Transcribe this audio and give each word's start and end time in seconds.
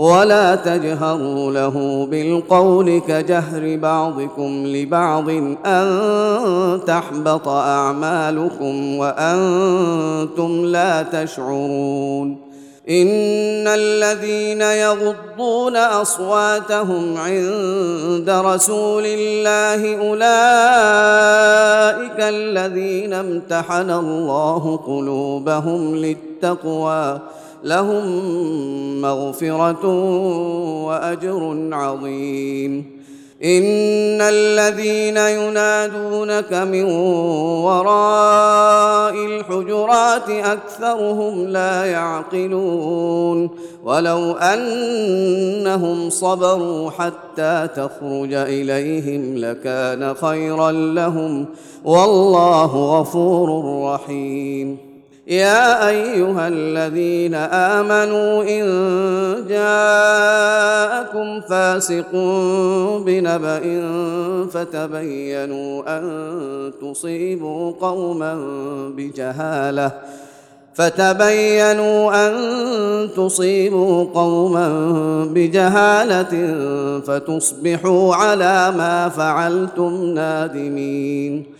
ولا 0.00 0.54
تجهروا 0.54 1.52
له 1.52 2.06
بالقول 2.10 3.00
كجهر 3.08 3.76
بعضكم 3.76 4.66
لبعض 4.66 5.28
أن 5.66 6.80
تحبط 6.86 7.48
أعمالكم 7.48 8.96
وأنتم 8.96 10.64
لا 10.64 11.02
تشعرون 11.02 12.50
إن 12.90 13.66
الذين 13.66 14.60
يغضون 14.60 15.76
أصواتهم 15.76 17.16
عند 17.16 18.30
رسول 18.30 19.04
الله 19.06 20.08
أولئك 20.08 20.20
الذين 22.20 23.12
امتحن 23.12 23.90
الله 23.90 24.76
قلوبهم 24.86 25.96
للتقوى 25.96 27.20
لهم 27.64 28.20
مغفرة 29.00 29.86
وأجر 30.86 31.68
عظيم. 31.72 33.00
إن 33.44 34.20
الذين 34.20 35.16
ينادونك 35.16 36.52
من 36.52 36.84
وراء 37.64 39.14
الحجرات 39.14 40.30
أكثرهم 40.30 41.46
لا 41.46 41.84
يعقلون. 41.84 43.50
ولو 43.84 44.32
أنهم 44.32 46.10
صبروا 46.10 46.90
حتى 46.90 47.68
تخرج 47.76 48.32
إليهم 48.32 49.38
لكان 49.38 50.14
خيرا 50.14 50.72
لهم. 50.72 51.46
والله 51.84 53.00
غفور 53.00 53.82
رحيم. 53.94 54.89
يا 55.30 55.88
أيها 55.88 56.48
الذين 56.48 57.34
آمنوا 57.34 58.42
إن 58.42 58.64
جاءكم 59.48 61.40
فاسق 61.40 62.10
بنبأ 63.06 63.62
فتبينوا 64.52 65.98
أن 65.98 66.72
تصيبوا 66.82 67.72
قوما 67.80 68.34
بجهالة 68.96 69.92
فتبينوا 70.74 72.26
أن 72.26 72.34
تصيبوا 73.16 74.04
قوما 74.14 74.68
بجهالة 75.24 76.54
فتصبحوا 77.06 78.14
على 78.14 78.72
ما 78.76 79.08
فعلتم 79.08 80.04
نادمين 80.04 81.59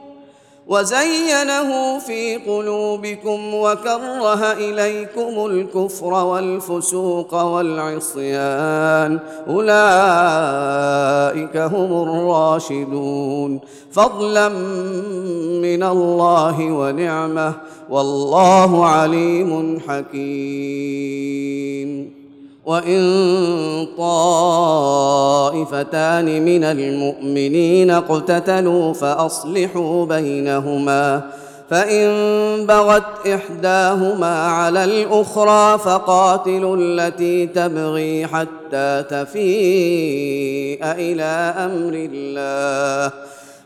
وزينه 0.71 1.99
في 1.99 2.35
قلوبكم 2.35 3.53
وكره 3.53 4.51
إليكم 4.51 5.45
الكفر 5.45 6.13
والفسوق 6.13 7.43
والعصيان. 7.43 9.19
أولئك 9.47 11.57
هم 11.57 12.09
الراشدون. 12.09 13.59
فضلا 13.91 14.49
من 15.59 15.83
الله 15.83 16.71
ونعمة. 16.71 17.53
والله 17.89 18.85
عليم 18.85 19.79
حكيم. 19.87 21.41
وإن 22.71 23.87
طائفتان 25.57 26.45
من 26.45 26.63
المؤمنين 26.63 27.91
اقتتلوا 27.91 28.93
فأصلحوا 28.93 30.05
بينهما 30.05 31.21
فإن 31.69 32.07
بغت 32.65 33.27
إحداهما 33.27 34.47
على 34.47 34.83
الأخرى 34.83 35.77
فقاتلوا 35.77 36.77
التي 36.79 37.47
تبغي 37.47 38.27
حتى 38.27 39.03
تفيء 39.09 40.79
إلى 40.83 41.53
أمر 41.57 42.09
الله. 42.11 43.11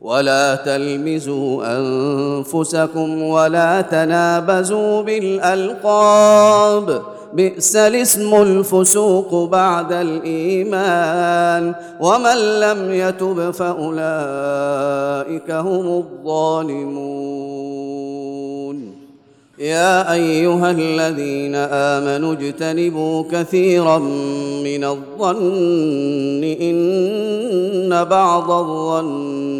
ولا 0.00 0.54
تلمزوا 0.54 1.78
أنفسكم 1.78 3.22
ولا 3.22 3.80
تنابزوا 3.80 5.02
بالألقاب. 5.02 7.02
بئس 7.32 7.76
الاسم 7.76 8.34
الفسوق 8.34 9.50
بعد 9.50 9.92
الإيمان. 9.92 11.74
ومن 12.00 12.36
لم 12.60 12.92
يتب 12.92 13.50
فأولئك 13.50 15.50
هم 15.50 15.98
الظالمون. 15.98 17.20
يا 19.58 20.12
أيها 20.12 20.70
الذين 20.70 21.54
آمنوا 21.54 22.32
اجتنبوا 22.32 23.24
كثيرا 23.32 23.98
من 24.64 24.84
الظن 24.84 26.44
إن 26.60 28.04
بعض 28.04 28.50
الظن 28.50 29.59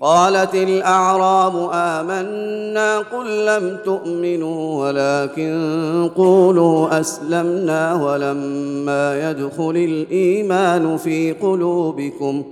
قالت 0.00 0.54
الأعراب 0.54 1.70
آمنا 1.72 2.98
قل 2.98 3.46
لم 3.46 3.78
تؤمنوا 3.84 4.84
ولكن 4.84 6.10
قولوا 6.16 7.00
أسلمنا 7.00 7.94
ولما 8.04 9.30
يدخل 9.30 9.70
الإيمان 9.76 10.96
في 10.96 11.32
قلوبكم 11.32 12.44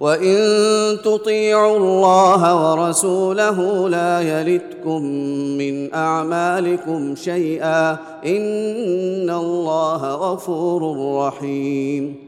وإن 0.00 0.36
تطيعوا 1.04 1.76
الله 1.76 2.70
ورسوله 2.70 3.88
لا 3.88 4.20
يلتكم 4.20 5.02
من 5.58 5.94
أعمالكم 5.94 7.14
شيئا 7.16 7.90
إن 8.26 9.30
الله 9.30 10.14
غفور 10.14 10.82
رحيم 11.26 12.27